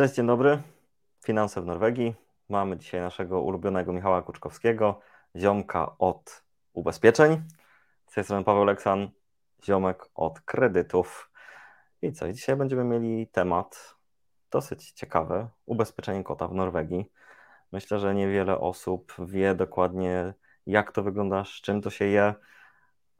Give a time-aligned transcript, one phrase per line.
[0.00, 0.62] Cześć, dzień dobry.
[1.24, 2.14] Finanse w Norwegii.
[2.48, 5.00] Mamy dzisiaj naszego ulubionego Michała Kuczkowskiego,
[5.36, 6.42] ziomka od
[6.72, 7.42] ubezpieczeń.
[8.06, 9.10] Z tej strony Paweł Leksan,
[9.64, 11.30] ziomek od kredytów.
[12.02, 12.32] I co?
[12.32, 13.96] dzisiaj będziemy mieli temat
[14.50, 15.48] dosyć ciekawy.
[15.66, 17.12] Ubezpieczenie kota w Norwegii.
[17.72, 20.34] Myślę, że niewiele osób wie dokładnie,
[20.66, 22.34] jak to wygląda, z czym to się je,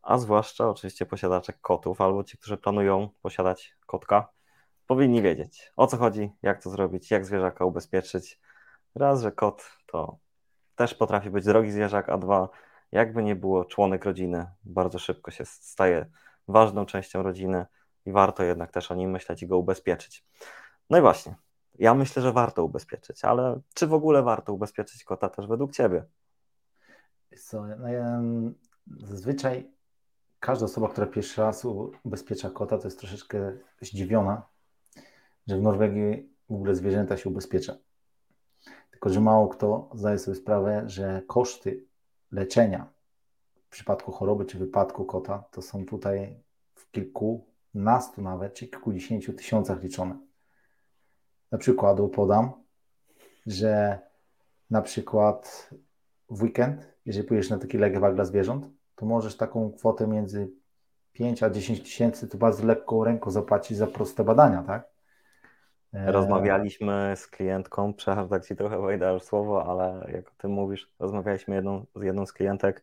[0.02, 4.39] a zwłaszcza oczywiście posiadacze kotów albo ci, którzy planują posiadać kotka
[4.91, 8.40] powinni wiedzieć o co chodzi, jak to zrobić, jak zwierzaka ubezpieczyć.
[8.94, 10.18] Raz, że kot to
[10.76, 12.49] też potrafi być drogi zwierzak, a dwa,
[12.93, 16.07] jakby nie było członek rodziny, bardzo szybko się staje
[16.49, 17.66] ważną częścią rodziny
[18.07, 20.25] i warto jednak też o nim myśleć i go ubezpieczyć.
[20.91, 21.35] No i właśnie,
[21.79, 26.04] ja myślę, że warto ubezpieczyć, ale czy w ogóle warto ubezpieczyć kota też według Ciebie?
[27.38, 28.22] Co, no ja,
[28.86, 29.71] zazwyczaj
[30.41, 31.64] każda osoba, która pierwszy raz
[32.05, 34.50] ubezpiecza kota, to jest troszeczkę zdziwiona,
[35.47, 37.77] że w Norwegii w ogóle zwierzęta się ubezpiecza.
[38.91, 41.86] Tylko, że mało kto zdaje sobie sprawę, że koszty
[42.33, 42.92] leczenia
[43.66, 46.42] w przypadku choroby czy wypadku kota to są tutaj
[46.74, 50.18] w kilkunastu nawet, czy kilkudziesięciu tysiącach liczone.
[51.52, 52.52] Na przykładu podam,
[53.46, 53.98] że
[54.70, 55.70] na przykład
[56.30, 60.52] w weekend, jeżeli pójdziesz na taki legewag dla zwierząt, to możesz taką kwotę między
[61.12, 64.89] 5 a 10 tysięcy to bardzo lekką ręką zapłacić za proste badania, tak?
[65.92, 70.50] E, rozmawialiśmy z klientką, przepraszam, tak Ci trochę wejdę już słowo, ale jak o tym
[70.50, 72.83] mówisz, rozmawialiśmy jedną, z jedną z klientek.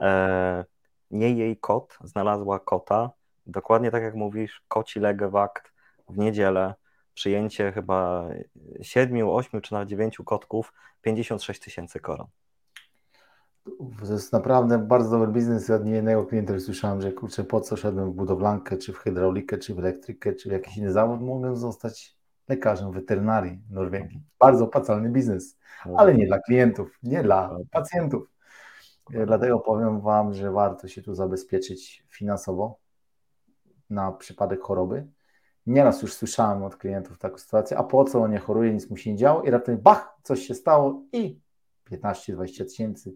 [0.00, 0.64] E,
[1.10, 3.10] nie jej kot znalazła kota,
[3.46, 5.72] dokładnie tak jak mówisz, koci legewakt
[6.08, 6.74] w niedzielę,
[7.14, 8.28] przyjęcie chyba
[8.82, 12.26] 7, 8 czy nawet 9 kotków, 56 tysięcy koron.
[14.06, 15.70] To jest naprawdę bardzo dobry biznes.
[15.70, 19.74] Od niejednego klienta słyszałem, że kurczę, po co szedłem w budowlankę, czy w hydraulikę, czy
[19.74, 22.13] w elektrykę, czy w jakiś inny zawód, mogę zostać
[22.48, 24.22] lekarzem weterynarii Norwegii.
[24.38, 25.58] Bardzo opłacalny biznes,
[25.96, 28.30] ale nie dla klientów, nie dla pacjentów.
[29.14, 32.78] E, dlatego powiem Wam, że warto się tu zabezpieczyć finansowo
[33.90, 35.06] na przypadek choroby.
[35.66, 38.96] Nieraz już słyszałem od klientów taką sytuację, a po co on nie choruje, nic mu
[38.96, 41.40] się nie działo i raptem bach, coś się stało i
[41.90, 43.14] 15-20 tysięcy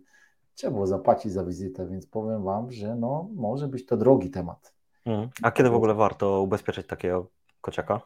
[0.59, 4.75] trzeba było zapłacić za wizytę, więc powiem Wam, że no, może być to drogi temat.
[5.06, 5.31] Mhm.
[5.43, 7.31] A kiedy w ogóle warto ubezpieczyć takiego
[7.61, 8.00] kociaka?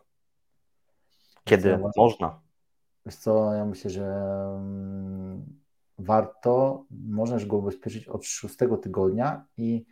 [1.44, 2.41] Kiedy co, można?
[3.06, 4.04] Wiesz co, ja myślę, że
[4.56, 5.44] mm,
[5.98, 9.86] warto, możesz go ubezpieczyć od szóstego tygodnia i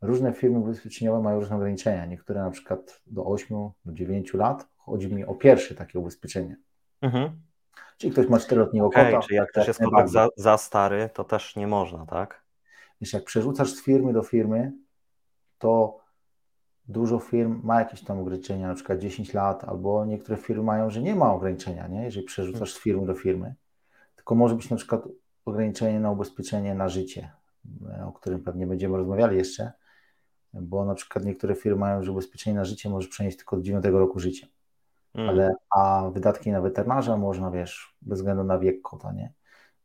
[0.00, 2.06] różne firmy ubezpieczeniowe mają różne ograniczenia.
[2.06, 4.68] Niektóre na przykład do 8, do 9 lat.
[4.76, 6.56] Chodzi mi o pierwsze takie ubezpieczenie.
[7.00, 7.42] Mhm.
[7.98, 9.26] Czyli ktoś ma 4-letniego okay, kota.
[9.26, 12.44] Czyli jak też jest kotek za, za stary, to też nie można, tak?
[13.00, 14.72] Wiesz, jak przerzucasz z firmy do firmy,
[15.58, 16.01] to
[16.88, 21.02] dużo firm ma jakieś tam ograniczenia, na przykład 10 lat, albo niektóre firmy mają, że
[21.02, 22.02] nie ma ograniczenia, nie?
[22.04, 23.54] jeżeli przerzucasz z firmy do firmy,
[24.16, 25.08] tylko może być na przykład
[25.44, 27.32] ograniczenie na ubezpieczenie na życie,
[27.98, 29.72] e, o którym pewnie będziemy rozmawiali jeszcze,
[30.54, 33.84] bo na przykład niektóre firmy mają, że ubezpieczenie na życie może przenieść tylko do 9
[33.84, 34.46] roku życia,
[35.14, 35.28] mm.
[35.28, 39.32] ale a wydatki na weterynarza można, wiesz, bez względu na wiek kota, nie?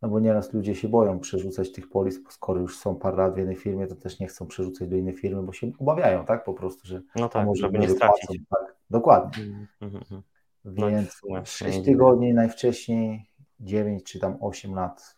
[0.02, 3.34] No bo nieraz ludzie się boją przerzucać tych polis, bo skoro już są parę lat
[3.34, 6.44] w jednej firmie, to też nie chcą przerzucać do innej firmy, bo się obawiają, tak,
[6.44, 8.42] po prostu, że no tak, może żeby nie stracić.
[8.50, 9.44] Tak, dokładnie.
[9.82, 10.22] Mm -hmm.
[10.66, 15.18] Więc no, 6 tygodni najwcześniej, 9 czy tam 8 lat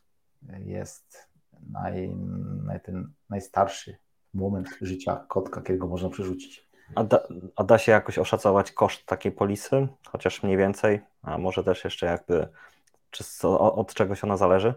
[0.60, 1.30] jest
[1.72, 2.16] naj,
[2.64, 3.98] naj, ten najstarszy
[4.34, 6.70] moment życia kotka, kiedy go można przerzucić.
[6.96, 7.20] A da,
[7.56, 12.06] a da się jakoś oszacować koszt takiej polisy, chociaż mniej więcej, a może też jeszcze
[12.06, 12.48] jakby
[13.12, 14.74] czy od czegoś ona zależy?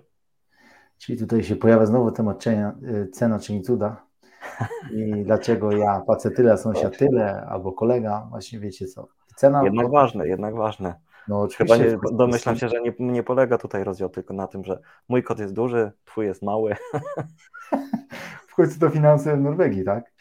[0.99, 4.07] Czyli tutaj się pojawia znowu temat y, cena czyni cuda.
[4.93, 9.09] I dlaczego ja płacę tyle, a sąsiad tyle, albo kolega, właśnie wiecie co.
[9.37, 9.93] Cena jednak od...
[9.93, 10.95] ważne, jednak ważne.
[11.29, 14.79] No, Chyba nie, domyślam się, że nie, nie polega tutaj rozdział tylko na tym, że
[15.09, 16.77] mój kot jest duży, twój jest mały.
[18.49, 20.05] w końcu to finanse w Norwegii, tak?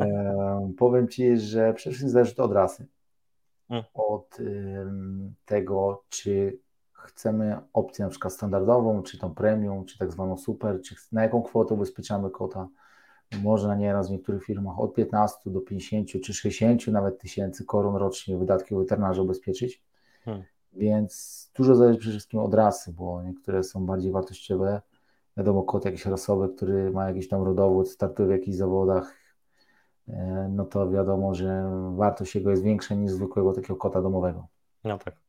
[0.00, 2.86] E, powiem Ci, że przede wszystkim zależy to od rasy.
[3.68, 3.86] Hmm.
[3.94, 4.86] Od y,
[5.44, 6.58] tego, czy
[6.98, 11.42] chcemy opcję na przykład standardową, czy tą premium, czy tak zwaną super, czy na jaką
[11.42, 12.68] kwotę ubezpieczamy kota.
[13.42, 18.38] Można nieraz w niektórych firmach od 15 do 50 czy 60 nawet tysięcy koron rocznie
[18.38, 19.82] wydatki weterynarza ubezpieczyć.
[20.24, 20.44] Hmm.
[20.72, 24.82] Więc dużo zależy przede wszystkim od rasy, bo niektóre są bardziej wartościowe.
[25.36, 29.14] Wiadomo, kot jakiś rasowy, który ma jakiś tam rodowód, startuje w jakichś zawodach,
[30.08, 34.46] e, no to wiadomo, że wartość jego jest większa niż zwykłego takiego kota domowego.
[34.84, 35.27] No tak.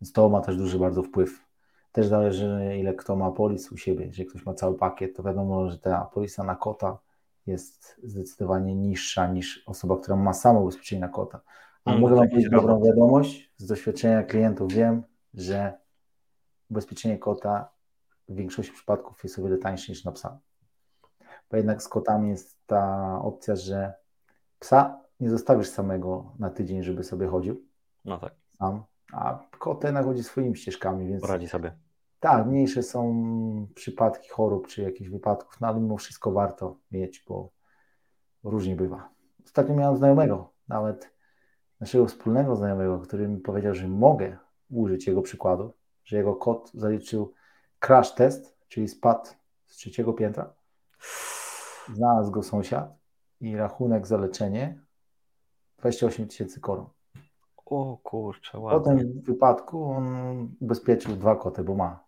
[0.00, 1.44] Więc to ma też duży bardzo wpływ.
[1.92, 4.06] Też zależy, ile kto ma polis u siebie.
[4.06, 6.98] Jeżeli ktoś ma cały pakiet, to wiadomo, że ta polisa na kota
[7.46, 11.40] jest zdecydowanie niższa niż osoba, która ma samo ubezpieczenie na kota.
[11.84, 13.52] A mm, mogę Wam powiedzieć dobrą wiadomość.
[13.56, 15.02] Z doświadczenia klientów wiem,
[15.34, 15.78] że
[16.70, 17.70] ubezpieczenie kota
[18.28, 20.38] w większości przypadków jest o wiele tańsze niż na psa.
[21.50, 23.94] Bo jednak z kotami jest ta opcja, że
[24.58, 27.64] psa nie zostawisz samego na tydzień, żeby sobie chodził.
[28.04, 28.34] No tak.
[28.58, 28.82] Sam,
[29.12, 31.22] a kot jednak chodzi swoimi ścieżkami, więc.
[31.22, 31.76] Poradzi sobie.
[32.20, 37.50] Tak, mniejsze są przypadki chorób czy jakichś wypadków, no ale mimo wszystko warto mieć, bo
[38.44, 39.08] różnie bywa.
[39.44, 41.14] Ostatnio miałem znajomego, nawet
[41.80, 44.36] naszego wspólnego znajomego, który mi powiedział, że mogę
[44.70, 45.74] użyć jego przykładu,
[46.04, 47.32] że jego kot zaliczył
[47.78, 49.30] crash test, czyli spadł
[49.66, 50.54] z trzeciego piętra.
[51.94, 52.98] Znalazł go sąsiad
[53.40, 54.80] i rachunek za leczenie
[55.78, 56.86] 28 tysięcy koron.
[57.70, 58.96] O kurczę, ładnie.
[58.96, 60.06] tym wypadku on
[60.60, 62.04] ubezpieczył dwa koty, bo ma.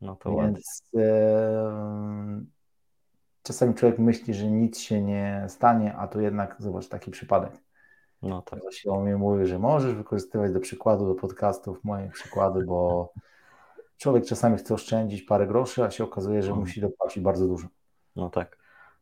[0.00, 0.52] No to ładnie.
[0.52, 2.42] Więc e,
[3.42, 7.52] czasami człowiek myśli, że nic się nie stanie, a tu jednak zobacz taki przypadek.
[8.22, 8.60] No tak.
[8.60, 13.12] Właśnie on mi mówi, że możesz wykorzystywać do przykładu, do podcastów moje przykłady, bo
[13.96, 16.60] człowiek czasami chce oszczędzić parę groszy, a się okazuje, że Mhm.
[16.60, 17.68] musi dopłacić bardzo dużo.
[18.16, 18.58] No tak.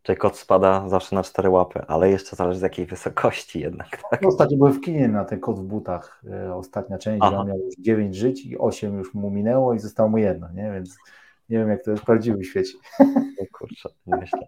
[0.07, 4.23] Czyli kot spada zawsze na cztery łapy, ale jeszcze zależy z jakiej wysokości jednak, tak?
[4.23, 7.45] No, ostatnio byłem w kinie na ten kot w butach, e, ostatnia część, Aha.
[7.45, 10.73] miał już 9 żyć i 8 już mu minęło i zostało mu jedno, nie?
[10.73, 10.97] Więc
[11.49, 12.79] nie wiem, jak to jest w prawdziwym świecie.
[13.41, 14.47] O kurczę, myślę.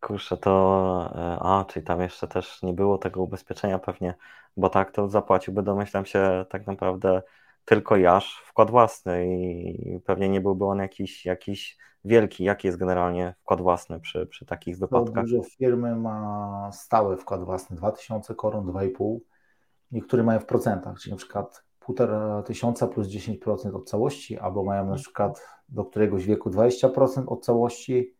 [0.00, 1.10] Kurczę, to.
[1.14, 4.14] e, A, czyli tam jeszcze też nie było tego ubezpieczenia pewnie,
[4.56, 7.22] bo tak to zapłaciłby, domyślam się, tak naprawdę
[7.64, 12.44] tylko Jasz wkład własny i pewnie nie byłby on jakiś, jakiś wielki.
[12.44, 15.24] Jaki jest generalnie wkład własny przy, przy takich wypadkach?
[15.24, 19.18] dużo firmy ma stały wkład własny, 2000 koron, 2,5.
[19.92, 24.86] Niektóre mają w procentach, czyli na przykład 1,5 tysiąca plus 10% od całości, albo mają
[24.86, 28.14] na przykład do któregoś wieku 20% od całości,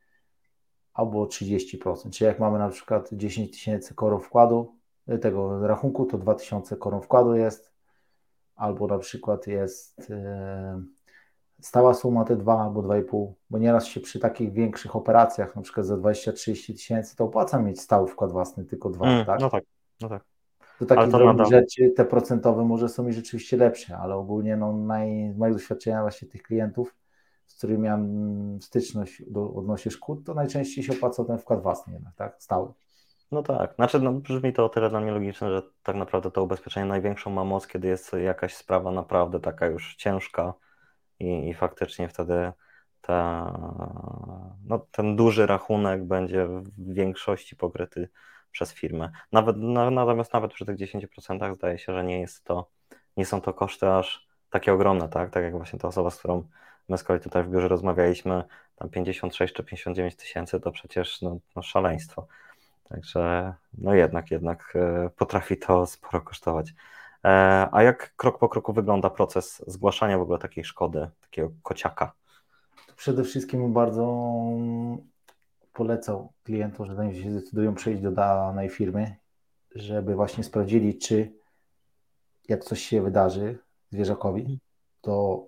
[0.95, 2.11] albo 30%.
[2.11, 4.77] Czyli jak mamy na przykład 10 tysięcy koron wkładu,
[5.09, 7.75] y, tego rachunku, to 2000 koron wkładu jest,
[8.55, 10.83] albo na przykład jest e,
[11.61, 15.87] stała suma te 2 albo 2,5, bo nieraz się przy takich większych operacjach, na przykład
[15.87, 19.41] za 20-30 tysięcy, to opłaca mieć stały wkład własny, tylko dwa, Mm, tak?
[19.41, 19.65] No tak,
[20.01, 20.25] no tak.
[20.81, 24.73] Do takich to drobnych rzeczy te procentowe może są i rzeczywiście lepsze, ale ogólnie no,
[24.73, 26.97] naj, z mojego doświadczenia właśnie tych klientów,
[27.47, 32.15] z którymi miałem styczność do, odnośnie szkód, to najczęściej się opłaca ten wkład własny jednak,
[32.15, 32.37] tak?
[32.39, 32.73] Stały.
[33.33, 36.43] No tak, znaczy no, brzmi to o tyle dla mnie logiczne, że tak naprawdę to
[36.43, 40.55] ubezpieczenie największą ma moc, kiedy jest jakaś sprawa naprawdę taka już ciężka
[41.21, 42.53] i, i faktycznie wtedy
[43.01, 43.53] ta,
[44.65, 48.09] no, ten duży rachunek będzie w większości pokryty
[48.51, 49.11] przez firmę.
[49.33, 52.71] Nawet, na, natomiast nawet przy tych 10% zdaje się, że nie jest to,
[53.17, 55.31] nie są to koszty aż takie ogromne, tak?
[55.31, 56.49] Tak jak właśnie ta osoba, z którą
[56.89, 58.45] my z kolei tutaj w biurze rozmawialiśmy,
[58.77, 62.27] tam 56 czy 59 tysięcy to przecież no, no szaleństwo.
[62.89, 66.75] Także no jednak, jednak e, potrafi to sporo kosztować.
[67.25, 72.13] E, A jak krok po kroku wygląda proces zgłaszania w ogóle takiej szkody, takiego kociaka?
[72.97, 74.35] Przede wszystkim bardzo
[75.73, 79.17] polecał klientom, że zanim się zdecydują przejść do danej firmy,
[79.75, 81.33] żeby właśnie sprawdzili, czy
[82.49, 83.59] jak coś się wydarzy
[83.91, 84.59] zwierzakowi,
[85.01, 85.47] to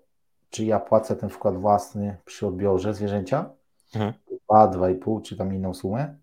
[0.50, 3.50] czy ja płacę ten wkład własny przy odbiorze zwierzęcia,
[3.94, 4.12] Mhm.
[4.48, 6.16] 2, 2,5 czy tam inną sumę,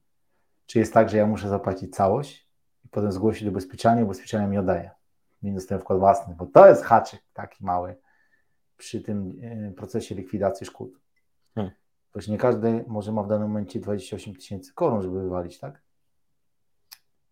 [0.65, 2.49] czy jest tak, że ja muszę zapłacić całość
[2.85, 4.91] i potem zgłosić do ubezpieczenia, ubezpieczenia mi oddaje,
[5.43, 7.95] minus ten wkład własny, bo to jest haczyk taki mały
[8.77, 10.99] przy tym e, procesie likwidacji szkód.
[11.55, 11.73] Hmm.
[12.13, 15.81] Właśnie nie każdy może ma w danym momencie 28 tysięcy koron, żeby wywalić, tak?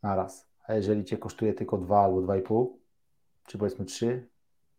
[0.03, 0.47] Na raz.
[0.67, 2.67] A jeżeli cię kosztuje tylko 2 albo 2,5,
[3.47, 4.29] czy powiedzmy 3,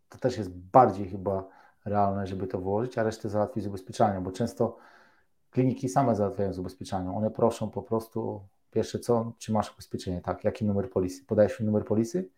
[0.08, 1.48] to też jest bardziej chyba
[1.84, 4.76] realne, żeby to włożyć, a resztę załatwić z ubezpieczaniem, bo często
[5.50, 7.14] kliniki same załatwiają z ubezpieczaniem.
[7.14, 11.24] One proszą po prostu, pierwsze co, czy masz ubezpieczenie, tak, jaki numer polisy.
[11.24, 12.30] Podajesz mi numer polisy,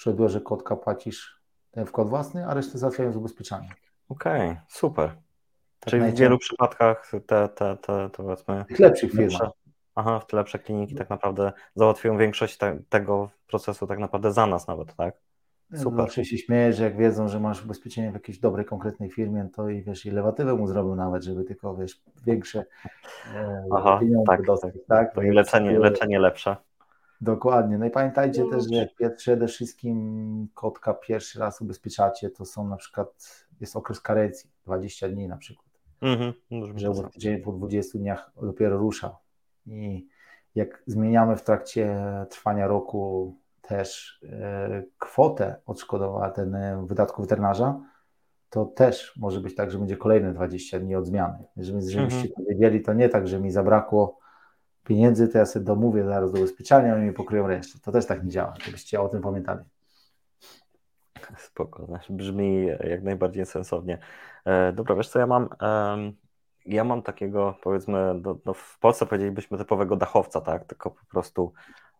[0.00, 1.40] przy odbiorze kotka płacisz
[1.70, 3.70] ten wkład własny, a resztę załatwiają z ubezpieczaniem.
[4.08, 5.10] Okej, super.
[5.80, 9.50] Tak Czyli w wielu przypadkach te, te, te, to powiedzmy W lepszych firmach.
[9.94, 14.46] aha, w te lepsze kliniki tak naprawdę załatwią większość te, tego procesu tak naprawdę za
[14.46, 15.14] nas nawet, tak?
[15.76, 15.98] Super.
[15.98, 19.68] Zawsze się śmieję, że jak wiedzą, że masz ubezpieczenie w jakiejś dobrej, konkretnej firmie, to
[19.68, 22.64] i wiesz, i lewatywę mu zrobił nawet, żeby tylko, wiesz, większe
[23.34, 24.84] e, Aha, pieniądze tak, dostać, tak.
[24.88, 25.14] tak?
[25.14, 26.56] To i leczenie, leczenie lepsze.
[27.20, 27.78] Dokładnie.
[27.78, 32.76] No i pamiętajcie też, że jak przede wszystkim kotka pierwszy raz ubezpieczacie, to są na
[32.76, 35.70] przykład, jest okres karencji, 20 dni na przykład,
[36.02, 36.32] Mhm,
[36.78, 39.16] że ubezpieczenie po 20 dniach dopiero rusza.
[39.66, 40.06] I
[40.54, 41.96] jak zmieniamy w trakcie
[42.30, 47.80] trwania roku też e, kwotę odszkodowania ten e, wydatku weterynarza,
[48.50, 51.44] to też może być tak, że będzie kolejne 20 dni od zmiany.
[51.56, 54.18] Żeby, żebyście to wiedzieli, to nie tak, że mi zabrakło
[54.84, 57.78] pieniędzy, to ja sobie domówię zaraz do ubezpieczenia i mi pokryją resztę.
[57.82, 59.64] To też tak nie działa, żebyście o tym pamiętali.
[61.38, 63.98] spoko, znaczy brzmi jak najbardziej sensownie.
[64.44, 65.48] E, dobra, wiesz co, ja mam,
[66.66, 71.52] ja mam takiego, powiedzmy, no, no w Polsce powiedzielibyśmy typowego dachowca, tak, tylko po prostu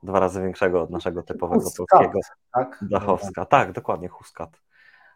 [0.03, 2.19] dwa razy większego od naszego typowego Huskat, polskiego
[2.55, 2.79] tak?
[2.83, 3.45] dachowska.
[3.45, 4.61] Tak, dokładnie, huskat.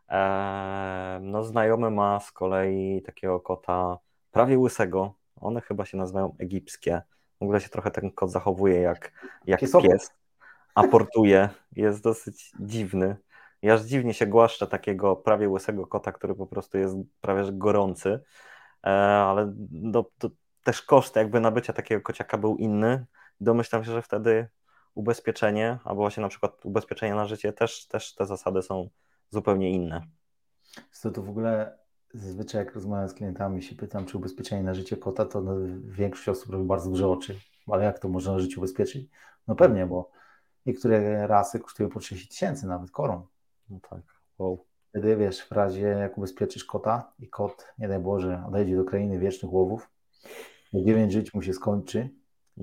[0.09, 3.99] E, no znajomy ma z kolei takiego kota
[4.31, 7.03] prawie łysego, one chyba się nazywają egipskie,
[7.41, 9.13] w ogóle się trochę ten kot zachowuje jak,
[9.47, 10.11] jak pies,
[10.75, 13.17] aportuje, jest dosyć dziwny.
[13.63, 17.53] Ja aż dziwnie się głaszczę takiego prawie łysego kota, który po prostu jest prawie że
[17.53, 18.21] gorący,
[18.87, 20.31] e, ale do, do,
[20.65, 23.07] też koszt jakby nabycia takiego kociaka był inny.
[23.41, 24.49] Domyślam się, że wtedy
[24.95, 28.89] ubezpieczenie, albo właśnie na przykład ubezpieczenie na życie, też, też te zasady są
[29.31, 30.07] zupełnie inne.
[30.93, 31.79] Co to w ogóle
[32.15, 35.43] zazwyczaj jak rozmawiam z klientami się pytam, czy ubezpieczenie na życie kota, to
[35.85, 37.41] większość osób robi bardzo duże oczy.
[37.67, 39.11] Ale jak to można na życie ubezpieczyć?
[39.49, 40.11] No pewnie, bo
[40.67, 43.23] niektóre rasy kosztują po 30 tysięcy, nawet koron.
[43.71, 44.01] No tak,
[44.39, 44.65] wow.
[44.89, 49.19] Wtedy wiesz, w razie jak ubezpieczysz kota i kot, nie daj Boże, odejdzie do krainy
[49.19, 49.91] wiecznych łowów,
[50.73, 52.11] bo 9 żyć mu się skończy,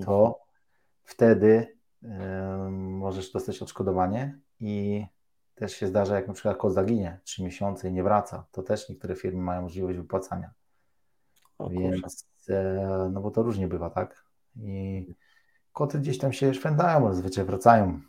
[0.06, 0.34] to mhm.
[1.04, 2.10] wtedy yy,
[2.72, 5.06] możesz dostać odszkodowanie i
[5.62, 8.90] też się zdarza, jak na przykład kot zaginie 3 miesiące i nie wraca, to też
[8.90, 10.52] niektóre firmy mają możliwość wypłacania.
[11.58, 14.26] O, Więc, e, no bo to różnie bywa, tak?
[14.56, 15.08] I
[15.74, 18.02] koty gdzieś tam się szwędają, zazwyczaj wracają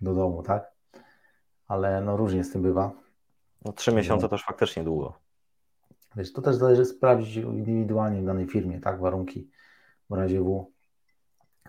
[0.00, 0.72] do domu, tak?
[1.68, 2.92] Ale no różnie z tym bywa.
[3.64, 5.18] No trzy miesiące to już faktycznie długo.
[6.16, 9.00] Wiesz, to też zależy sprawdzić indywidualnie w danej firmie, tak?
[9.00, 9.50] Warunki
[10.10, 10.72] w razie W.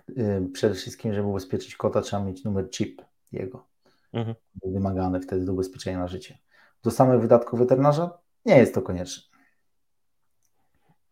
[0.09, 3.01] Y, przede wszystkim, żeby ubezpieczyć kota, trzeba mieć numer chip
[3.31, 3.72] jego.
[4.13, 4.35] Mhm.
[4.63, 6.37] Wymagane wtedy do ubezpieczenia na życie.
[6.83, 9.23] Do samych wydatków weterynarza nie jest to konieczne.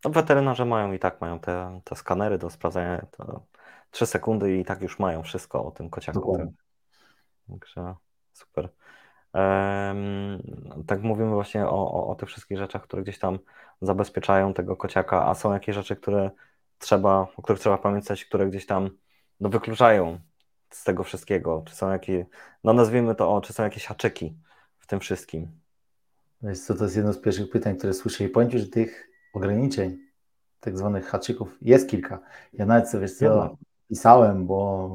[0.06, 3.06] No, weterynarze mają i tak mają te, te skanery do sprawdzania.
[3.12, 3.46] To
[3.92, 6.38] 3 sekundy i tak już mają wszystko o tym kociaku.
[7.50, 7.96] Także
[8.34, 8.70] super.
[9.34, 10.42] Um,
[10.88, 13.40] tak mówimy właśnie o, o, o tych wszystkich rzeczach, które gdzieś tam
[13.82, 16.32] zabezpieczają tego kociaka, a są jakieś rzeczy, które
[16.78, 18.90] trzeba, o których trzeba pamiętać, które gdzieś tam
[19.40, 20.20] no, wykluczają
[20.72, 21.64] z tego wszystkiego?
[21.66, 22.26] Czy są jakieś,
[22.64, 24.38] no nazwijmy to, o, czy są jakieś haczyki
[24.80, 25.52] w tym wszystkim?
[26.42, 29.10] Wiesz co, to jest jedno z pierwszych pytań, które słyszę i powiem Ci, że tych
[29.34, 29.98] ograniczeń,
[30.60, 32.20] tak zwanych haczyków jest kilka.
[32.54, 33.58] Ja nawet sobie, wiesz co,
[33.90, 34.90] pisałem, bo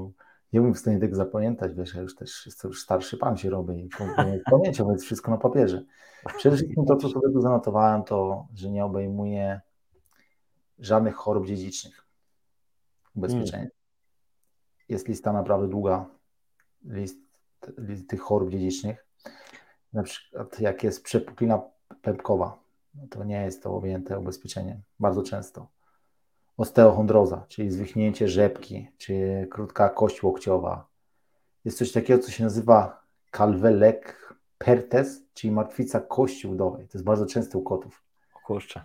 [0.52, 3.50] nie byłem w stanie tego zapamiętać, wiesz, ja już też jestem już starszy pan się
[3.50, 3.88] robię i
[4.50, 5.82] pamięcią, więc wszystko na papierze.
[6.36, 9.60] Przede wszystkim to, co sobie tu zanotowałem, to, że nie obejmuje
[10.78, 12.06] żadnych chorób dziedzicznych
[13.14, 13.66] ubezpieczenia.
[14.88, 16.06] Jest lista naprawdę długa,
[16.84, 17.18] list,
[17.78, 19.06] list tych chorób dziedzicznych.
[19.92, 21.62] Na przykład jak jest przepuklina
[22.02, 22.58] pępkowa,
[22.94, 25.68] no to nie jest to objęte ubezpieczeniem, bardzo często.
[26.56, 30.88] Osteochondroza, czyli zwichnięcie rzepki, czy krótka kość łokciowa.
[31.64, 36.88] Jest coś takiego, co się nazywa kalwelek pertes, czyli martwica kości udowej.
[36.88, 38.04] To jest bardzo częste u kotów.
[38.44, 38.84] Kurczę.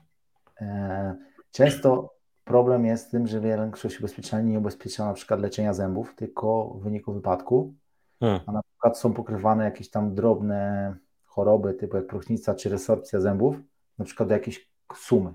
[0.61, 1.15] E,
[1.51, 2.13] często
[2.43, 6.83] Problem jest z tym, że większość ubezpieczalni nie ubezpiecza na przykład leczenia zębów, tylko w
[6.83, 7.73] wyniku wypadku,
[8.19, 8.41] hmm.
[8.45, 13.55] a na przykład są pokrywane jakieś tam drobne choroby typu jak próchnica czy resorpcja zębów,
[13.97, 15.33] na przykład do jakiejś sumy,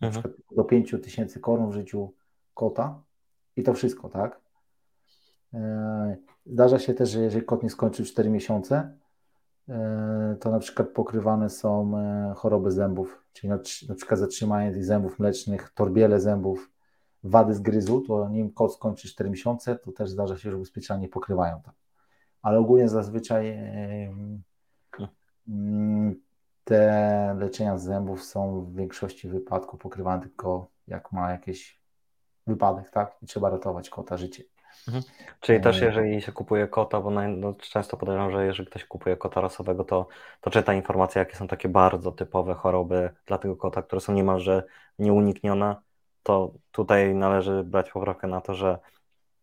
[0.00, 0.12] na hmm.
[0.12, 2.12] przykład do 5 tysięcy koron w życiu
[2.54, 3.02] kota
[3.56, 4.40] i to wszystko, tak?
[5.54, 8.98] E, zdarza się też, że jeżeli kot nie skończył 4 miesiące,
[10.40, 13.58] to na przykład pokrywane są e, choroby zębów, czyli na,
[13.94, 16.70] przykład zatrzymanie tych zębów mlecznych, torbiele zębów,
[17.24, 21.08] wady z gryzu, to nim kot skończy 4 miesiące, to też zdarza się, że ubezpieczenia
[21.08, 21.74] pokrywają tam.
[22.42, 23.58] Ale ogólnie zazwyczaj
[26.64, 31.80] te leczenia zębów są w większości wypadków pokrywane tylko jak ma jakiś
[32.46, 33.16] wypadek, tak?
[33.22, 34.44] I trzeba ratować kota życie.
[34.88, 35.04] Mhm.
[35.40, 39.16] Czyli też e, jeżeli się kupuje kota, bo no, często podejrzewam, że jeżeli ktoś kupuje
[39.16, 40.06] kota rasowego, to,
[40.40, 44.62] to czyta informacje, jakie są takie bardzo typowe choroby dla tego kota, które są niemalże
[44.98, 45.76] nieuniknione,
[46.22, 48.78] to tutaj należy brać poprawkę na to, że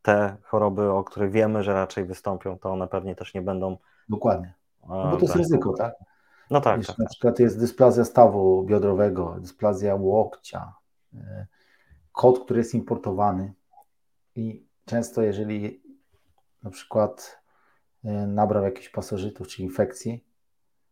[0.01, 3.77] te choroby, o których wiemy, że raczej wystąpią, to one pewnie też nie będą.
[4.09, 4.53] Dokładnie.
[4.89, 5.93] No bo to jest ryzyko, tak?
[6.49, 6.77] No tak.
[6.77, 7.11] Wiesz, tak na tak.
[7.11, 10.73] przykład jest dysplazja stawu biodrowego, dysplazja łokcia,
[11.13, 11.47] e,
[12.11, 13.53] kot, który jest importowany
[14.35, 15.83] i często jeżeli
[16.63, 17.41] na przykład
[18.03, 20.25] e, nabrał jakichś pasożytów czy infekcji,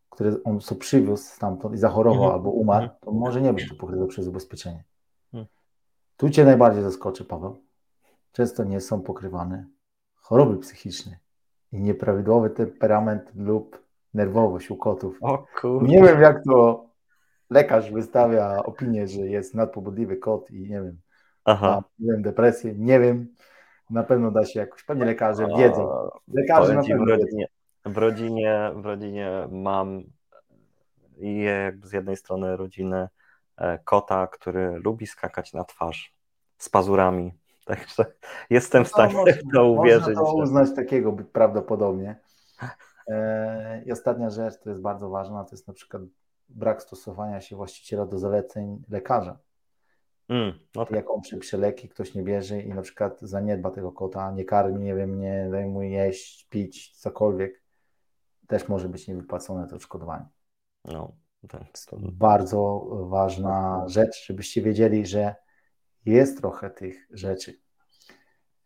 [0.10, 2.34] które on sobie przywiózł stamtąd i zachorował mhm.
[2.34, 3.00] albo umarł, mhm.
[3.02, 4.84] to może nie być to pokryte przez ubezpieczenie.
[5.34, 5.48] Mhm.
[6.18, 7.64] Tu Cię najbardziej zaskoczy, Paweł.
[8.32, 9.66] Często nie są pokrywane
[10.16, 11.18] choroby psychiczne
[11.72, 13.82] i nieprawidłowy temperament lub
[14.14, 15.18] nerwowość u kotów.
[15.22, 15.48] O
[15.82, 16.86] Nie wiem, jak to
[17.50, 21.02] lekarz wystawia opinię, że jest nadpobudliwy kot i nie wiem,
[21.46, 21.84] Aha.
[22.00, 23.28] mam depresję, nie wiem.
[23.92, 26.10] Na pewno da się jakoś, pewnie lekarze wiedzą.
[26.28, 27.48] Lekarze na pewno w rodzinie,
[27.86, 30.04] w rodzinie, w rodzinie mam
[31.84, 33.08] z jednej strony rodziny
[33.58, 36.14] e, kota, który lubi skakać na twarz
[36.58, 37.34] z pazurami.
[37.66, 38.06] Także
[38.50, 40.16] jestem w no, stanie no, w to uwierzyć.
[40.16, 42.16] Można to uznać takiego prawdopodobnie.
[43.08, 46.02] E, I ostatnia rzecz, która jest bardzo ważna, to jest na przykład
[46.50, 49.38] brak stosowania się właściciela do zaleceń lekarza.
[50.30, 50.96] Mm, no tak.
[50.96, 51.22] Jak on
[51.54, 55.48] leki, ktoś nie bierze i na przykład zaniedba tego kota, nie karmi, nie wiem, nie
[55.52, 57.64] daje mu jeść, pić, cokolwiek,
[58.48, 60.26] też może być niewypłacone to odszkodowanie.
[60.86, 61.16] No,
[61.50, 61.80] tak.
[61.90, 61.98] To...
[62.02, 65.36] Bardzo ważna rzecz, żebyście wiedzieli, że
[66.06, 67.62] jest trochę tych rzeczy.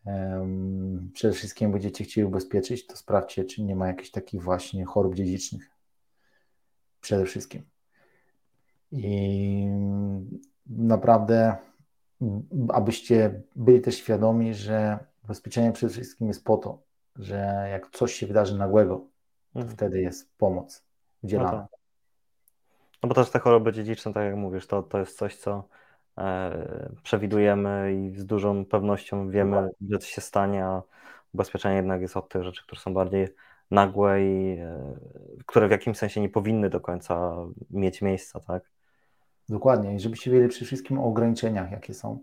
[0.06, 5.16] Um, przede wszystkim będziecie chcieli ubezpieczyć, to sprawdźcie, czy nie ma jakichś takich właśnie chorób
[5.16, 5.70] dziedzicznych.
[7.02, 7.64] Przede wszystkim.
[8.92, 9.68] I
[10.68, 11.56] naprawdę,
[12.70, 16.82] abyście byli też świadomi, że ubezpieczenie przede wszystkim jest po to,
[17.16, 18.96] że jak coś się wydarzy nagłego,
[19.54, 19.76] to mhm.
[19.76, 20.86] wtedy jest pomoc
[21.24, 21.52] udzielana.
[21.52, 21.80] No, tak.
[23.04, 25.68] no bo też te choroby dziedziczne, tak jak mówisz, to, to jest coś, co
[26.18, 30.82] e, przewidujemy i z dużą pewnością wiemy, że to się stanie, a
[31.34, 33.28] ubezpieczenie jednak jest od tych rzeczy, które są bardziej
[33.72, 35.00] nagłe i e,
[35.46, 37.36] które w jakimś sensie nie powinny do końca
[37.70, 38.75] mieć miejsca, tak?
[39.50, 39.96] Dokładnie.
[39.96, 42.20] I żebyście wiedzieli przede wszystkim o ograniczeniach, jakie są.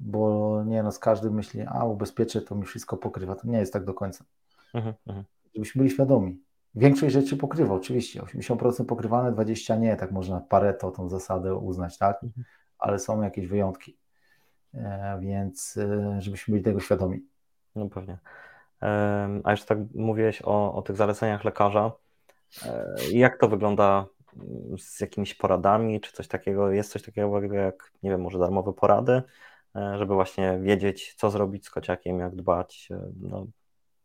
[0.00, 3.34] Bo nie no, z każdy myśli, a ubezpieczę, to mi wszystko pokrywa.
[3.34, 4.24] To nie jest tak do końca.
[4.74, 5.24] Mhm, mhm.
[5.54, 6.40] Żebyśmy byli świadomi.
[6.74, 8.22] Większość rzeczy pokrywa, oczywiście.
[8.22, 12.24] 80% pokrywane, 20% nie, tak można Pareto tą zasadę uznać, tak?
[12.24, 12.44] Mhm.
[12.78, 13.96] Ale są jakieś wyjątki.
[14.74, 17.26] E, więc e, żebyśmy byli tego świadomi.
[17.74, 18.18] No pewnie.
[18.82, 21.92] E, a jeszcze tak mówiłeś o, o tych zaleceniach lekarza.
[22.66, 24.06] E, jak to wygląda
[24.78, 29.22] z jakimiś poradami, czy coś takiego, jest coś takiego jak, nie wiem, może darmowe porady,
[29.76, 33.46] e, żeby właśnie wiedzieć, co zrobić z kociakiem, jak dbać, e, no,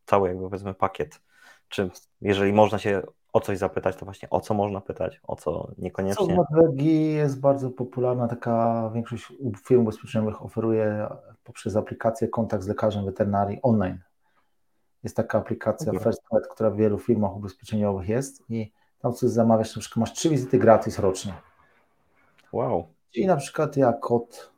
[0.06, 1.22] cały jakby powiedzmy pakiet.
[1.70, 1.90] Czy
[2.22, 3.02] jeżeli można się
[3.34, 6.28] o coś zapytać, to właśnie o co można pytać, o co niekoniecznie.
[6.28, 9.34] Co w Norwegii jest bardzo popularna, taka większość
[9.66, 11.08] firm ubezpieczeniowych oferuje
[11.44, 14.00] poprzez aplikację kontakt z lekarzem weterynarii online.
[15.04, 16.04] Jest taka aplikacja okay.
[16.04, 20.30] First która w wielu firmach ubezpieczeniowych jest i tam coś zamawiasz, na przykład masz trzy
[20.30, 21.34] wizyty gratis rocznie.
[22.52, 22.88] Wow.
[23.14, 24.52] I na przykład jak kot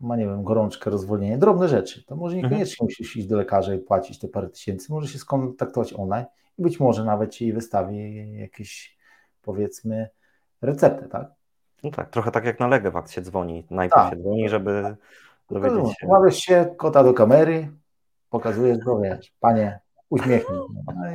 [0.00, 2.52] ma, nie wiem, gorączkę, rozwolnienie, drobne rzeczy, to może mhm.
[2.52, 2.86] niekoniecznie mhm.
[2.86, 6.26] musisz iść do lekarza i płacić te parę tysięcy, może się skontaktować online
[6.58, 8.98] i być może nawet ci wystawi jakieś,
[9.42, 10.08] powiedzmy,
[10.62, 11.30] receptę, tak?
[11.84, 14.10] No tak, trochę tak jak na Legewakt się dzwoni, najpierw tak.
[14.10, 14.96] się dzwoni, żeby
[15.50, 16.06] dowiedzieć się.
[16.06, 17.72] Łapiesz się kota do kamery,
[18.30, 20.58] pokazujesz go, wiesz, panie, uśmiechnij.
[20.58, 20.68] No,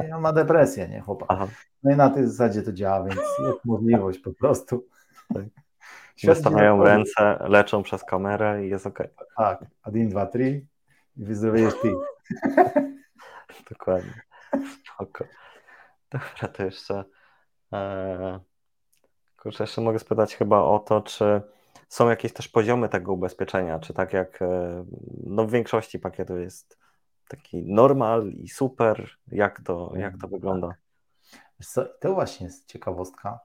[0.09, 1.49] no on ma depresję, nie chłopak.
[1.83, 4.87] No i na tej zasadzie to działa, więc jest możliwość po prostu.
[5.33, 5.43] Tak.
[6.23, 8.99] Wystawiają ręce, leczą przez kamerę i jest ok.
[9.37, 10.65] Tak, Adin 2, 3
[11.17, 11.91] i wyzdrowiejesz ty.
[13.69, 14.21] Dokładnie.
[14.83, 15.25] Spoko.
[16.11, 17.03] Dobra, to jeszcze.
[17.73, 18.39] E,
[19.37, 21.41] kurczę, jeszcze mogę spytać chyba o to, czy
[21.89, 24.85] są jakieś też poziomy tego ubezpieczenia, czy tak jak e,
[25.23, 26.82] no w większości pakietów jest
[27.27, 30.75] taki normal i super, jak to, jak to wygląda?
[31.65, 33.39] Co, to właśnie jest ciekawostka,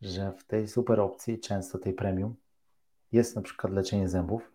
[0.00, 2.34] że w tej super opcji, często tej premium,
[3.12, 4.52] jest na przykład leczenie zębów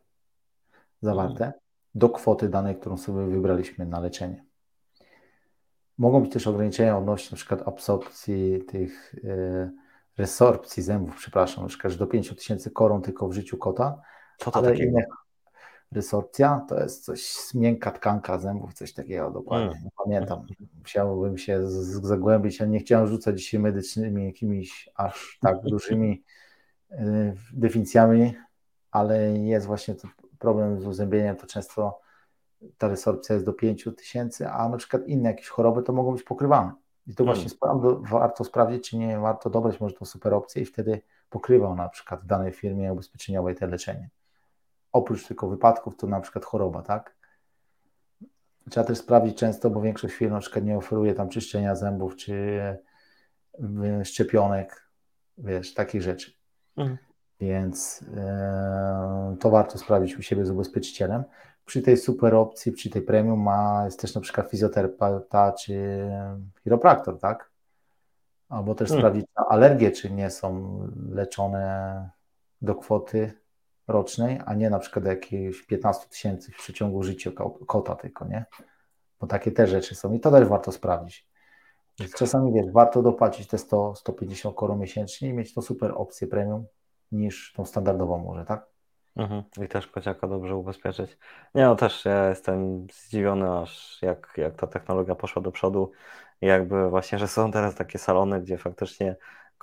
[1.01, 1.59] zawarte mm.
[1.95, 4.45] do kwoty danej, którą sobie wybraliśmy na leczenie.
[5.97, 9.71] Mogą być też ograniczenia odnośnie na przykład absorpcji tych e,
[10.17, 14.01] resorpcji zębów, przepraszam, na przykład do 5000 koron tylko w życiu kota.
[14.37, 14.89] Co to ale takiego?
[14.89, 15.05] Inne,
[15.91, 19.71] Resorpcja to jest coś, miękka tkanka zębów, coś takiego dokładnie.
[19.71, 19.83] Mm.
[19.83, 20.45] Nie pamiętam.
[20.79, 21.59] Musiałbym się
[22.01, 26.23] zagłębić, ale nie chciałem rzucać dzisiaj medycznymi jakimiś aż tak dużymi
[26.91, 26.95] y,
[27.53, 28.33] definicjami,
[28.91, 29.95] ale jest właśnie
[30.39, 31.99] problem z uzębieniem, to często
[32.77, 36.23] ta resorpcja jest do 5 tysięcy, a na przykład inne jakieś choroby to mogą być
[36.23, 36.73] pokrywane.
[37.07, 37.35] I to mm.
[37.35, 37.57] właśnie
[38.09, 42.21] warto sprawdzić, czy nie warto dobrać może tą super opcję i wtedy pokrywał na przykład
[42.21, 44.09] w danej firmie ubezpieczeniowej te leczenie
[44.95, 47.15] oprócz tylko wypadków, to na przykład choroba, tak?
[48.69, 52.33] Trzeba też sprawdzić często, bo większość firm na przykład nie oferuje tam czyszczenia zębów czy
[53.83, 54.89] e, szczepionek,
[55.37, 56.31] wiesz, takich rzeczy.
[56.77, 56.97] Mhm.
[57.39, 61.23] Więc e, to warto sprawdzić u siebie z ubezpieczycielem.
[61.65, 66.05] Przy tej super opcji, przy tej premium ma, jest też na przykład fizjoterapeuta czy
[66.63, 67.51] chiropraktor, tak?
[68.49, 69.01] Albo też mhm.
[69.01, 70.79] sprawdzić alergie, czy nie są
[71.09, 72.09] leczone
[72.61, 73.44] do kwoty
[73.87, 77.31] rocznej, a nie na przykład jakieś 15 tysięcy w przeciągu życia
[77.67, 78.45] kota tylko, nie?
[79.19, 81.27] Bo takie te rzeczy są i to też warto sprawdzić.
[81.99, 86.65] Więc czasami wiesz, warto dopłacić te 100-150 koron miesięcznie i mieć to super opcję premium
[87.11, 88.65] niż tą standardową może, tak?
[89.15, 89.43] Mhm.
[89.65, 91.17] I też kociaka dobrze ubezpieczyć.
[91.55, 95.91] Nie no, też ja jestem zdziwiony aż jak, jak ta technologia poszła do przodu
[96.41, 99.15] jakby właśnie, że są teraz takie salony, gdzie faktycznie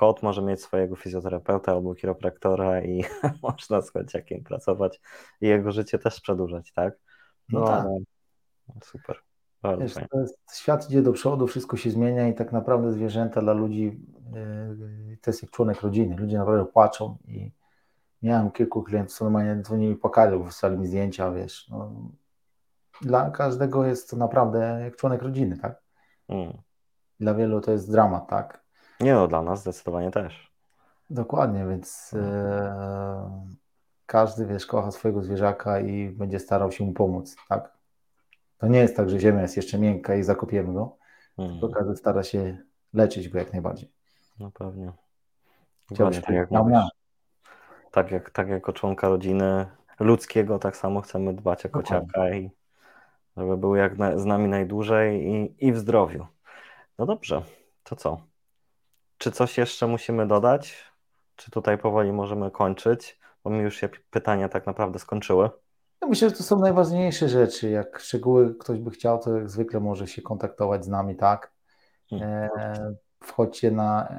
[0.02, 3.04] kot może mieć swojego fizjoterapeuta albo chiropraktora i
[3.42, 5.00] można z kociakiem pracować
[5.40, 6.94] i jego życie też przedłużać, tak?
[7.48, 7.98] No, no
[8.74, 8.84] tak.
[8.84, 9.16] super.
[9.78, 14.00] Wiesz, jest, świat idzie do przodu, wszystko się zmienia i tak naprawdę zwierzęta dla ludzi
[15.08, 16.16] yy, to jest jak członek rodziny.
[16.16, 17.52] Ludzie naprawdę płaczą i
[18.22, 21.68] miałem kilku klientów, co normalnie dzwonili, płakali, wysłali mi zdjęcia, wiesz.
[21.68, 21.92] No,
[23.02, 25.82] dla każdego jest to naprawdę jak członek rodziny, tak?
[26.28, 26.52] Mm.
[27.20, 28.61] Dla wielu to jest dramat, tak?
[29.00, 30.52] Nie no, dla nas zdecydowanie też.
[31.10, 33.46] Dokładnie, więc e,
[34.06, 37.72] każdy, wiesz, kocha swojego zwierzaka i będzie starał się mu pomóc, tak?
[38.58, 40.96] To nie jest tak, że ziemia jest jeszcze miękka i zakopiemy go,
[41.38, 41.50] mm.
[41.50, 42.58] tylko każdy stara się
[42.92, 43.92] leczyć go jak najbardziej.
[44.38, 44.92] No pewnie.
[45.90, 46.78] Dokładnie tak jak mówisz.
[47.90, 49.66] Tak jak, tak jako członka rodziny
[50.00, 52.50] ludzkiego, tak samo chcemy dbać o kociaka i
[53.36, 56.26] żeby był jak na, z nami najdłużej i, i w zdrowiu.
[56.98, 57.42] No dobrze,
[57.84, 58.31] to co?
[59.22, 60.84] Czy coś jeszcze musimy dodać?
[61.36, 63.18] Czy tutaj powoli możemy kończyć?
[63.44, 65.50] Bo mi już się pytania tak naprawdę skończyły.
[66.00, 67.70] Ja myślę, że to są najważniejsze rzeczy.
[67.70, 71.52] Jak szczegóły ktoś by chciał, to jak zwykle może się kontaktować z nami, tak?
[72.10, 72.28] Hmm.
[72.28, 74.14] E, wchodźcie na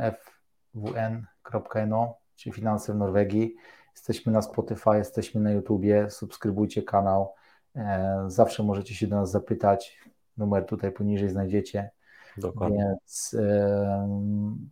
[0.75, 3.55] fwn.no, czyli Finanse w Norwegii.
[3.95, 7.33] Jesteśmy na Spotify, jesteśmy na YouTubie, subskrybujcie kanał.
[7.75, 9.99] E, zawsze możecie się do nas zapytać.
[10.37, 11.89] Numer tutaj poniżej znajdziecie.
[12.37, 12.85] Dokładnie.
[12.87, 13.35] Więc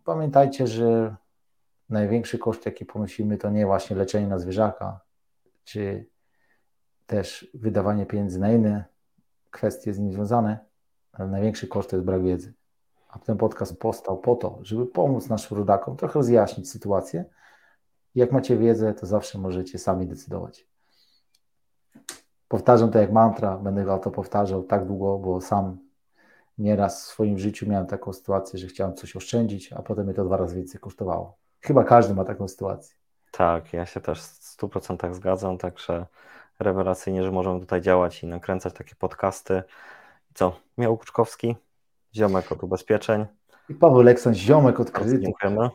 [0.04, 1.16] pamiętajcie, że
[1.88, 5.00] największy koszt, jaki ponosimy, to nie właśnie leczenie na zwierzaka,
[5.64, 6.06] czy
[7.06, 8.84] też wydawanie pieniędzy na inne
[9.50, 10.58] kwestie z nim związane,
[11.12, 12.52] ale największy koszt to jest brak wiedzy.
[13.08, 17.24] A ten podcast powstał po to, żeby pomóc naszym rodakom, trochę rozjaśnić sytuację.
[18.14, 20.66] Jak macie wiedzę, to zawsze możecie sami decydować.
[22.48, 25.78] Powtarzam to jak mantra, będę to powtarzał tak długo, bo sam
[26.58, 30.24] nieraz w swoim życiu miałem taką sytuację, że chciałem coś oszczędzić, a potem mnie to
[30.24, 31.36] dwa razy więcej kosztowało.
[31.60, 32.96] Chyba każdy ma taką sytuację.
[33.30, 36.06] Tak, ja się też w 100% zgadzam, także
[36.58, 39.62] rewelacyjnie, że możemy tutaj działać i nakręcać takie podcasty.
[40.34, 40.56] Co?
[40.78, 41.56] Miał Kuczkowski,
[42.14, 43.26] ziomek od ubezpieczeń.
[43.68, 45.22] I Paweł Lekson, ziomek od kredytu.
[45.22, 45.70] Dziękujemy.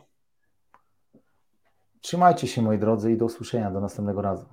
[2.00, 4.46] Trzymajcie się moi drodzy i do usłyszenia do następnego razu.